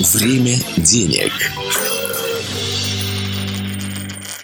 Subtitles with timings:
[0.00, 1.32] Время денег.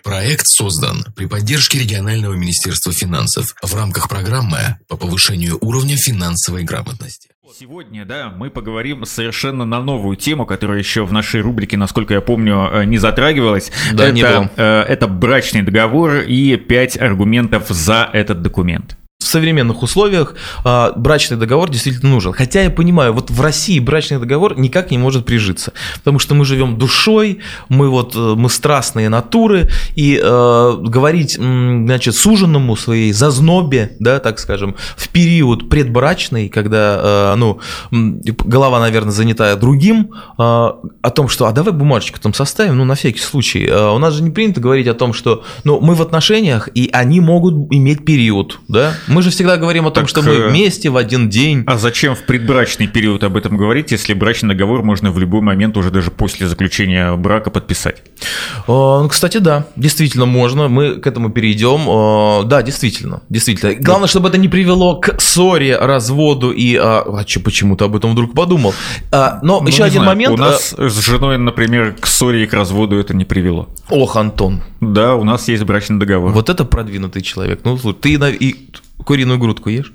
[0.04, 7.30] Проект создан при поддержке регионального министерства финансов в рамках программы по повышению уровня финансовой грамотности.
[7.58, 12.20] Сегодня, да, мы поговорим совершенно на новую тему, которая еще в нашей рубрике, насколько я
[12.20, 13.72] помню, э, не затрагивалась.
[13.94, 14.50] Да, это, не было.
[14.54, 18.97] э, это брачный договор и пять аргументов за этот документ.
[19.28, 20.34] Современных условиях
[20.64, 22.32] а, брачный договор действительно нужен.
[22.32, 26.44] Хотя я понимаю, вот в России брачный договор никак не может прижиться, потому что мы
[26.44, 33.96] живем душой, мы вот э, мы страстные натуры, и э, говорить, значит, суженному своей зазнобе,
[33.98, 41.10] да, так скажем, в период предбрачный, когда, э, ну, голова, наверное, занята другим, э, о
[41.14, 43.66] том, что, а давай бумажечку там составим, ну, на всякий случай.
[43.66, 46.88] Э, у нас же не принято говорить о том, что, ну, мы в отношениях, и
[46.92, 48.94] они могут иметь период, да.
[49.06, 51.64] Мы же всегда говорим о том, Так, что мы э, вместе в один день.
[51.66, 55.76] А зачем в предбрачный период об этом говорить, если брачный договор можно в любой момент
[55.76, 58.02] уже даже после заключения брака подписать?
[58.66, 61.88] Э, Ну, кстати, да, действительно можно, мы к этому перейдем.
[61.88, 63.74] Э, Да, действительно, действительно.
[63.74, 66.76] Главное, чтобы это не привело к ссоре, разводу и...
[66.76, 68.74] А, а чё, почему ты об этом вдруг подумал?
[69.12, 70.34] А, Но Ну, еще один знаю, момент.
[70.34, 73.68] У нас с женой, например, к ссоре и к разводу это не привело.
[73.90, 76.32] Ох, Антон, Да, у нас есть брачный договор.
[76.32, 77.60] вот это продвинутый человек.
[77.64, 78.70] Ну, слушай, ты и
[79.04, 79.92] куриную грудку ешь?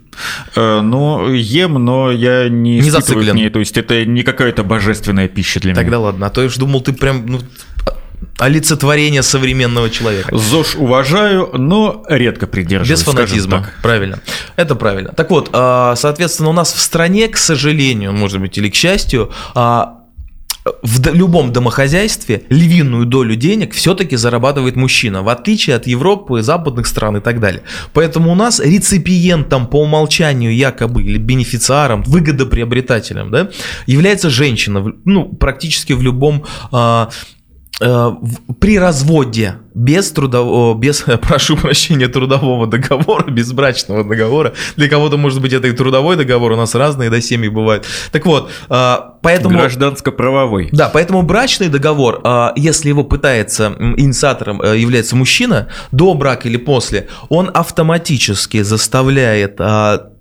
[0.55, 3.35] Э, ну, ем, но я не, Не зациклен.
[3.35, 5.99] ней, то есть это не какая-то божественная пища для Тогда меня.
[5.99, 7.39] ладно, а то я ж думал, ты прям ну,
[8.39, 10.35] олицетворение современного человека.
[10.35, 12.99] ЗОЖ уважаю, но редко придерживаюсь.
[12.99, 14.19] Без фанатизма, правильно.
[14.55, 15.11] Это правильно.
[15.13, 19.31] Так вот, а, соответственно, у нас в стране, к сожалению, может быть, или к счастью,
[19.55, 20.02] а,
[20.81, 27.17] в любом домохозяйстве львиную долю денег все-таки зарабатывает мужчина, в отличие от Европы, западных стран
[27.17, 27.63] и так далее.
[27.93, 33.49] Поэтому у нас реципиентом по умолчанию якобы или бенефициаром, выгодоприобретателем, да,
[33.87, 37.07] является женщина, ну, практически в любом э,
[37.81, 44.53] в- при разводе без трудового, без, прошу прощения, трудового договора, без брачного договора.
[44.75, 47.85] Для кого-то, может быть, это и трудовой договор, у нас разные, да, семьи бывают.
[48.11, 49.57] Так вот, а, поэтому...
[49.57, 50.69] Гражданско-правовой.
[50.71, 56.57] Да, поэтому брачный договор, а, если его пытается инициатором э, является мужчина, до брака или
[56.57, 60.12] после, он автоматически заставляет а,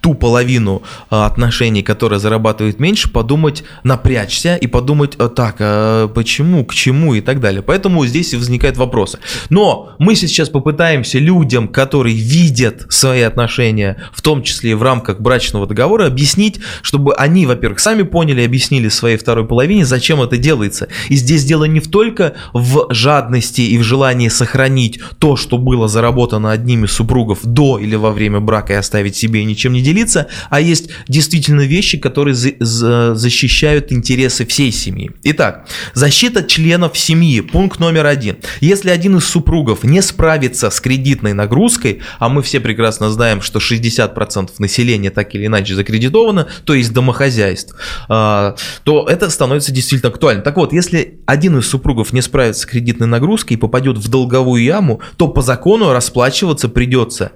[0.00, 6.64] ту половину а, отношений, которая зарабатывает меньше, подумать, напрячься и подумать, а, так, а почему,
[6.64, 7.62] к чему и так далее.
[7.62, 9.18] Поэтому здесь и возникают вопросы.
[9.50, 15.20] Но мы сейчас попытаемся людям, которые видят свои отношения, в том числе и в рамках
[15.20, 20.88] брачного договора, объяснить, чтобы они, во-первых, сами поняли объяснили своей второй половине, зачем это делается.
[21.08, 26.50] И здесь дело не только в жадности и в желании сохранить то, что было заработано
[26.50, 30.26] одним из супругов до или во время брака и оставить себе и ничем не делиться,
[30.50, 35.10] а есть действительно вещи, которые за- за- защищают интересы всей семьи.
[35.24, 37.40] Итак, защита членов семьи.
[37.40, 38.36] Пункт номер один.
[38.60, 43.60] Если один из супругов не справится с кредитной нагрузкой, а мы все прекрасно знаем, что
[43.60, 47.74] 60% населения так или иначе закредитовано, то есть домохозяйств,
[48.08, 50.44] а, то это становится действительно актуальным.
[50.44, 54.62] Так вот, если один из супругов не справится с кредитной нагрузкой и попадет в долговую
[54.62, 57.32] яму, то по закону расплачиваться придется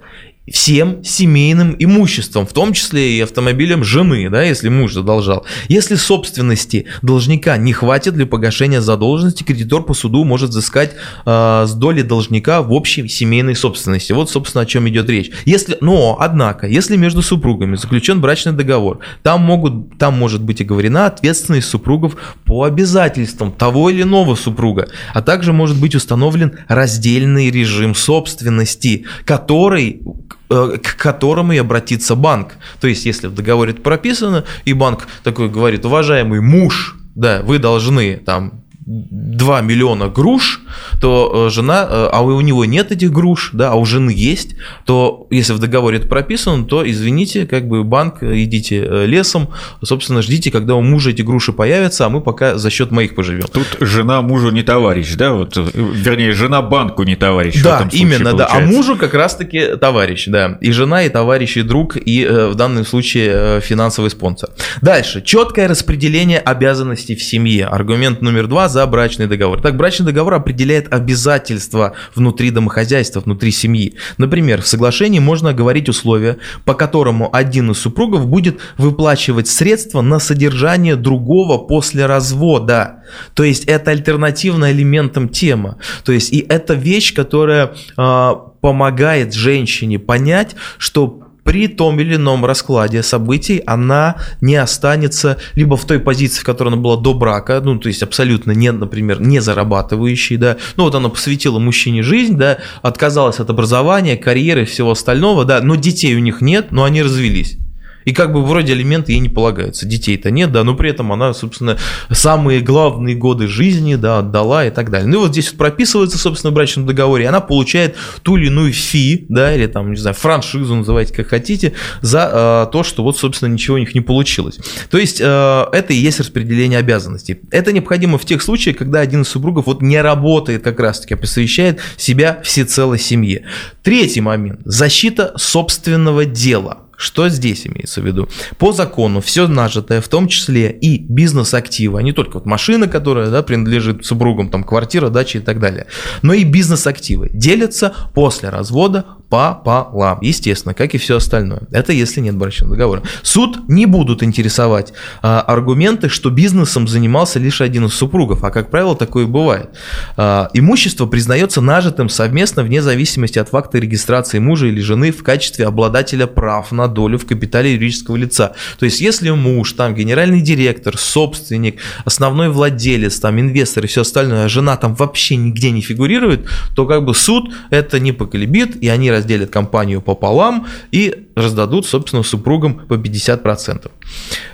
[0.51, 5.45] всем семейным имуществом, в том числе и автомобилем жены, да, если муж задолжал.
[5.69, 10.95] Если собственности должника не хватит для погашения задолженности, кредитор по суду может взыскать
[11.25, 14.11] э, с доли должника в общей семейной собственности.
[14.11, 15.31] Вот, собственно, о чем идет речь.
[15.45, 21.05] Если, но, однако, если между супругами заключен брачный договор, там, могут, там может быть оговорена
[21.05, 27.95] ответственность супругов по обязательствам того или иного супруга, а также может быть установлен раздельный режим
[27.95, 30.01] собственности, который
[30.49, 32.53] к которому и обратится банк.
[32.79, 37.59] То есть, если в договоре это прописано, и банк такой говорит, уважаемый муж, да, вы
[37.59, 40.61] должны там 2 миллиона груш,
[40.99, 44.55] то э, жена, э, а у него нет этих груш, да, а у жены есть,
[44.85, 49.49] то если в договоре это прописано, то извините, как бы банк, э, идите лесом,
[49.81, 53.45] собственно, ждите, когда у мужа эти груши появятся, а мы пока за счет моих поживем.
[53.51, 55.33] Тут жена мужу не товарищ, да?
[55.33, 57.55] Вот, вернее, жена банку не товарищ.
[57.55, 58.45] в Да, этом случае именно, да.
[58.45, 58.75] А получается.
[58.75, 60.57] мужу как раз-таки товарищ, да.
[60.59, 64.49] И жена, и товарищ, и друг, и в данном случае финансовый спонсор.
[64.81, 65.21] Дальше.
[65.21, 67.65] Четкое распределение обязанностей в семье.
[67.65, 69.61] Аргумент номер два за брачный договор.
[69.61, 73.95] Так, брачный договор определяет обязательства внутри домохозяйства, внутри семьи.
[74.17, 80.19] Например, в соглашении можно оговорить условия, по которому один из супругов будет выплачивать средства на
[80.19, 83.03] содержание другого после развода.
[83.35, 85.77] То есть это альтернативно элементам тема.
[86.03, 92.45] То есть и это вещь, которая а, помогает женщине понять, что при том или ином
[92.45, 97.61] раскладе событий она не останется либо в той позиции, в которой она была до брака,
[97.63, 102.37] ну, то есть абсолютно не, например, не зарабатывающей, да, ну, вот она посвятила мужчине жизнь,
[102.37, 107.01] да, отказалась от образования, карьеры всего остального, да, но детей у них нет, но они
[107.01, 107.57] развелись.
[108.05, 109.85] И как бы вроде алименты ей не полагаются.
[109.85, 111.77] Детей-то нет, да, но при этом она, собственно,
[112.11, 115.07] самые главные годы жизни, да, отдала и так далее.
[115.07, 118.47] Ну и вот здесь вот прописывается, собственно, в брачном договоре, и она получает ту или
[118.47, 123.03] иную фи, да, или там, не знаю, франшизу называйте как хотите, за э, то, что
[123.03, 124.59] вот, собственно, ничего у них не получилось.
[124.89, 125.23] То есть э,
[125.71, 127.39] это и есть распределение обязанностей.
[127.51, 131.17] Это необходимо в тех случаях, когда один из супругов вот не работает как раз-таки, а
[131.17, 133.45] посвящает себя всецело семье.
[133.81, 134.61] Третий момент.
[134.65, 136.82] Защита собственного дела.
[136.95, 138.29] Что здесь имеется в виду?
[138.57, 143.29] По закону все нажитое, в том числе и бизнес-активы, а не только вот машина, которая
[143.29, 145.87] да, принадлежит супругам, там квартира, дача и так далее,
[146.21, 151.61] но и бизнес-активы делятся после развода пополам, естественно, как и все остальное.
[151.71, 153.01] Это если нет брачного договора.
[153.23, 154.93] Суд не будут интересовать
[155.23, 159.71] а, аргументы, что бизнесом занимался лишь один из супругов, а как правило такое бывает.
[160.17, 165.65] А, имущество признается нажитым совместно вне зависимости от факта регистрации мужа или жены в качестве
[165.65, 168.53] обладателя прав на долю в капитале юридического лица.
[168.77, 174.45] То есть если муж, там генеральный директор, собственник, основной владелец, там инвестор и все остальное,
[174.45, 178.89] а жена там вообще нигде не фигурирует, то как бы суд это не поколебит, и
[178.89, 183.89] они разделят компанию пополам и раздадут, собственно, супругам по 50%.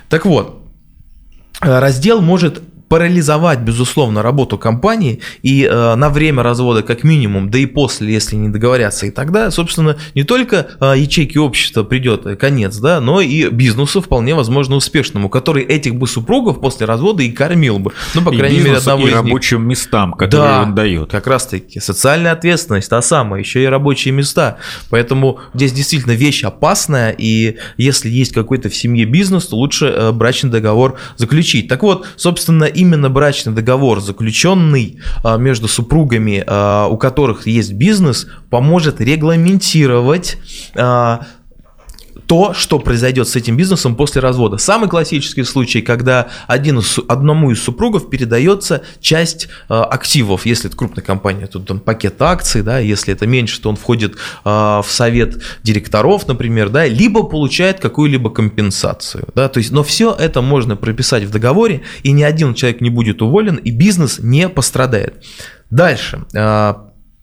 [0.10, 0.64] Так вот,
[1.62, 7.66] раздел может парализовать, безусловно, работу компании и э, на время развода как минимум, да и
[7.66, 13.00] после, если не договорятся, и тогда, собственно, не только э, ячейки общества придет конец, да,
[13.00, 17.94] но и бизнесу вполне возможно успешному, который этих бы супругов после развода и кормил бы,
[18.16, 19.16] ну, по и крайней мере, одного и из них.
[19.16, 21.12] рабочим местам, которые Да, он дает.
[21.12, 24.58] Как раз таки социальная ответственность, та самая, еще и рабочие места.
[24.90, 30.12] Поэтому здесь действительно вещь опасная, и если есть какой-то в семье бизнес, то лучше э,
[30.12, 31.68] брачный договор заключить.
[31.68, 38.28] Так вот, собственно, именно брачный договор, заключенный а, между супругами, а, у которых есть бизнес,
[38.50, 40.38] поможет регламентировать
[40.76, 41.22] а,
[42.30, 44.58] то, что произойдет с этим бизнесом после развода.
[44.58, 50.78] Самый классический случай, когда один из, одному из супругов передается часть э, активов, если это
[50.78, 54.86] крупная компания, тут там пакет акций, да, если это меньше, то он входит э, в
[54.88, 60.76] совет директоров, например, да, либо получает какую-либо компенсацию, да, то есть, но все это можно
[60.76, 65.26] прописать в договоре, и ни один человек не будет уволен, и бизнес не пострадает.
[65.72, 66.26] Дальше.
[66.36, 66.74] э,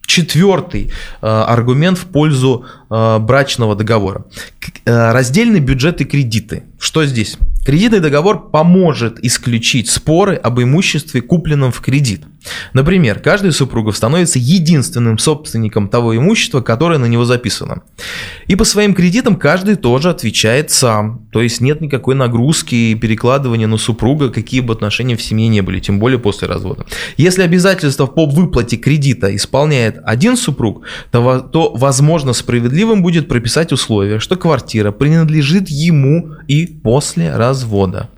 [0.07, 0.89] Четвертый
[1.21, 4.23] э, аргумент в пользу э, брачного договора.
[4.59, 6.63] К- э, раздельный бюджет и кредиты.
[6.79, 7.37] Что здесь?
[7.65, 12.23] Кредитный договор поможет исключить споры об имуществе, купленном в кредит.
[12.73, 17.81] Например, каждый из супругов становится единственным собственником того имущества, которое на него записано.
[18.47, 21.27] И по своим кредитам каждый тоже отвечает сам.
[21.31, 25.61] То есть нет никакой нагрузки и перекладывания на супруга, какие бы отношения в семье не
[25.61, 26.85] были, тем более после развода.
[27.17, 34.19] Если обязательства по выплате кредита исполняет один супруг, то, то возможно справедливым будет прописать условие,
[34.19, 38.09] что квартира принадлежит ему и после развода.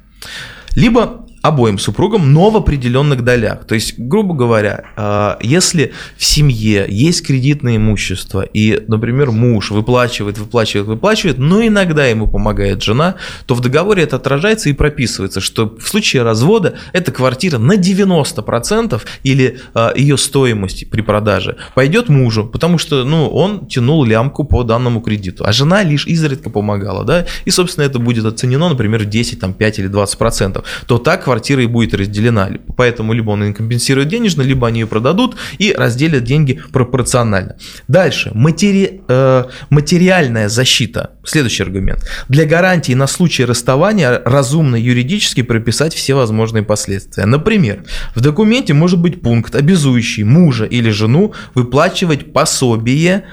[0.76, 3.66] Либо обоим супругам, но в определенных долях.
[3.66, 10.38] То есть, грубо говоря, э, если в семье есть кредитное имущество, и, например, муж выплачивает,
[10.38, 13.16] выплачивает, выплачивает, но иногда ему помогает жена,
[13.46, 19.02] то в договоре это отражается и прописывается, что в случае развода эта квартира на 90%
[19.24, 24.64] или э, ее стоимость при продаже пойдет мужу, потому что ну, он тянул лямку по
[24.64, 29.06] данному кредиту, а жена лишь изредка помогала, да, и, собственно, это будет оценено, например, в
[29.06, 32.50] 10, там, 5 или 20%, то так квартира и будет разделена.
[32.76, 37.56] Поэтому либо он компенсирует денежно, либо они ее продадут и разделят деньги пропорционально.
[37.88, 38.32] Дальше.
[38.34, 39.02] Матери...
[39.08, 41.12] э, материальная защита.
[41.24, 42.06] Следующий аргумент.
[42.28, 47.26] Для гарантии на случай расставания разумно юридически прописать все возможные последствия.
[47.26, 47.84] Например,
[48.16, 53.24] в документе может быть пункт, обязующий мужа или жену выплачивать пособие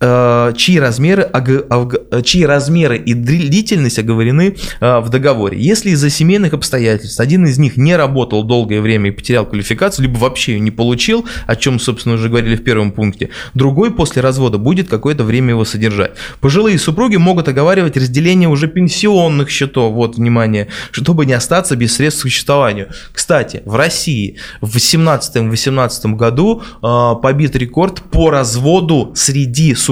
[0.00, 1.30] чьи размеры,
[2.24, 5.60] чьи размеры и длительность оговорены э, в договоре.
[5.60, 10.16] Если из-за семейных обстоятельств один из них не работал долгое время и потерял квалификацию, либо
[10.16, 14.56] вообще ее не получил, о чем, собственно, уже говорили в первом пункте, другой после развода
[14.56, 16.12] будет какое-то время его содержать.
[16.40, 22.20] Пожилые супруги могут оговаривать разделение уже пенсионных счетов, вот, внимание, чтобы не остаться без средств
[22.20, 22.88] к существованию.
[23.12, 29.89] Кстати, в России в 2017-2018 году э, побит рекорд по разводу среди супругов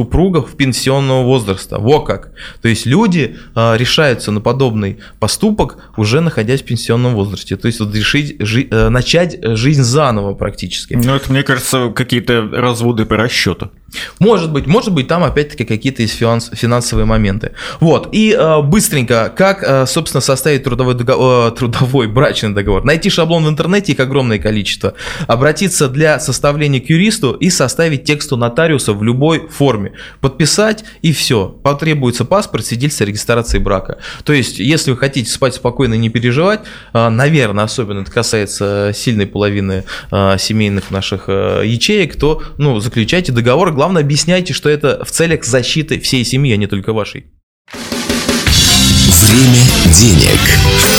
[0.57, 1.79] пенсионного возраста.
[1.79, 2.33] Во как.
[2.63, 7.57] То есть люди э, решаются на подобный поступок, уже находясь в пенсионном возрасте.
[7.57, 10.95] То есть вот решить, жи- э, начать жизнь заново практически.
[10.95, 13.71] Ну, это, мне кажется, какие-то разводы по расчету.
[14.19, 17.53] Может быть, может быть, там опять-таки какие-то есть финанс, финансовые моменты.
[17.81, 22.85] Вот, и э, быстренько, как, э, собственно, составить трудовой, договор, э, трудовой брачный договор?
[22.85, 24.95] Найти шаблон в интернете, их огромное количество.
[25.27, 29.93] Обратиться для составления к юристу и составить тексту нотариуса в любой форме.
[30.21, 31.49] Подписать и все.
[31.49, 33.99] Потребуется паспорт, свидетельство регистрации брака.
[34.25, 36.61] То есть, если вы хотите спать спокойно и не переживать,
[36.93, 43.33] э, наверное, особенно это касается сильной половины э, семейных наших э, ячеек, то, ну, заключайте
[43.33, 47.27] договор, главное объясняйте, что это в целях защиты всей семьи, а не только вашей.
[47.73, 49.63] Время
[49.95, 50.98] денег.